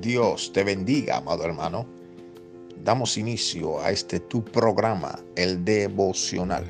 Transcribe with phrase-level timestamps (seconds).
[0.00, 1.86] Dios te bendiga, amado hermano.
[2.82, 6.64] Damos inicio a este tu programa, el devocional,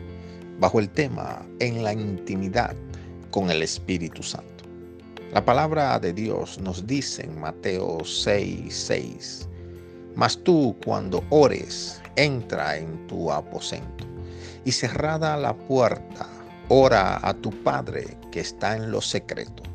[0.59, 2.75] bajo el tema En la intimidad
[3.31, 4.65] con el Espíritu Santo.
[5.33, 9.49] La palabra de Dios nos dice en Mateo 6, 6,
[10.17, 14.05] Mas tú cuando ores, entra en tu aposento
[14.65, 16.27] y cerrada la puerta,
[16.69, 19.70] ora a tu Padre que está en lo secreto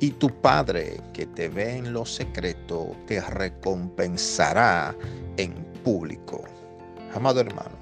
[0.00, 4.94] y tu Padre que te ve en lo secreto te recompensará
[5.36, 5.54] en
[5.84, 6.44] público.
[7.14, 7.76] Amado hermano,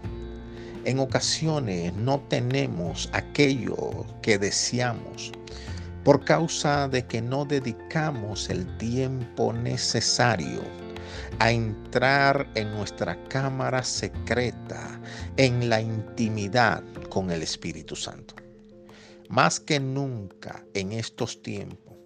[0.84, 5.32] en ocasiones no tenemos aquello que deseamos
[6.05, 10.60] por causa de que no dedicamos el tiempo necesario
[11.38, 15.00] a entrar en nuestra cámara secreta,
[15.36, 18.43] en la intimidad con el Espíritu Santo.
[19.34, 21.96] Más que nunca en estos tiempos,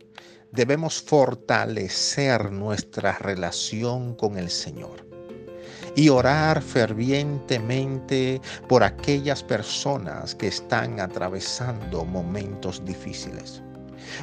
[0.51, 5.07] debemos fortalecer nuestra relación con el Señor
[5.95, 13.63] y orar fervientemente por aquellas personas que están atravesando momentos difíciles.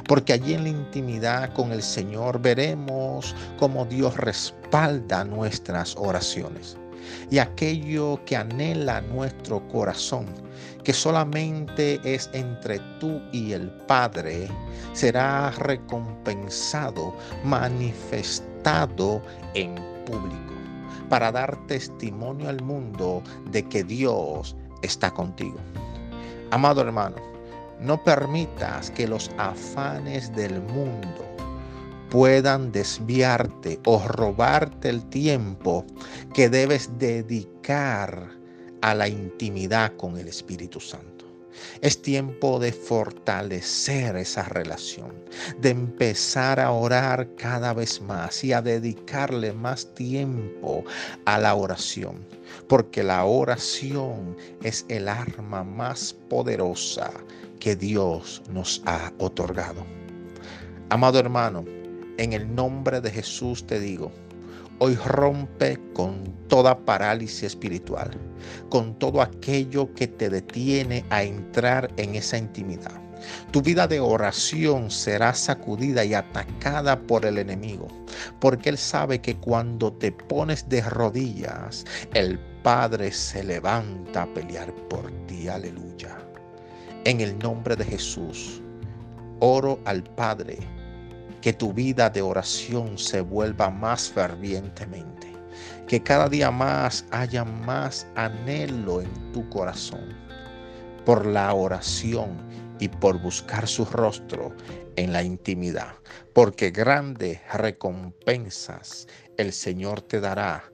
[0.08, 6.76] Porque allí en la intimidad con el Señor veremos cómo Dios respalda nuestras oraciones
[7.30, 10.26] y aquello que anhela nuestro corazón,
[10.84, 14.48] que solamente es entre tú y el Padre,
[14.92, 19.22] será recompensado, manifestado
[19.54, 20.54] en público,
[21.08, 25.58] para dar testimonio al mundo de que Dios está contigo.
[26.50, 27.16] Amado hermano,
[27.80, 31.35] no permitas que los afanes del mundo
[32.10, 35.84] puedan desviarte o robarte el tiempo
[36.34, 38.30] que debes dedicar
[38.82, 41.16] a la intimidad con el Espíritu Santo.
[41.80, 45.12] Es tiempo de fortalecer esa relación,
[45.58, 50.84] de empezar a orar cada vez más y a dedicarle más tiempo
[51.24, 52.26] a la oración,
[52.68, 57.10] porque la oración es el arma más poderosa
[57.58, 59.84] que Dios nos ha otorgado.
[60.90, 61.64] Amado hermano,
[62.18, 64.10] en el nombre de Jesús te digo,
[64.78, 68.10] hoy rompe con toda parálisis espiritual,
[68.68, 73.00] con todo aquello que te detiene a entrar en esa intimidad.
[73.50, 77.88] Tu vida de oración será sacudida y atacada por el enemigo,
[78.40, 81.84] porque él sabe que cuando te pones de rodillas,
[82.14, 85.48] el Padre se levanta a pelear por ti.
[85.48, 86.18] Aleluya.
[87.04, 88.60] En el nombre de Jesús,
[89.40, 90.58] oro al Padre
[91.46, 95.32] que tu vida de oración se vuelva más fervientemente,
[95.86, 100.08] que cada día más haya más anhelo en tu corazón
[101.04, 102.36] por la oración
[102.80, 104.56] y por buscar su rostro
[104.96, 105.94] en la intimidad,
[106.32, 110.64] porque grandes recompensas el Señor te dará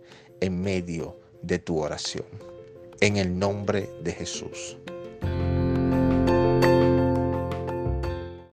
[0.40, 2.24] en medio de tu oración.
[3.02, 4.78] En el nombre de Jesús.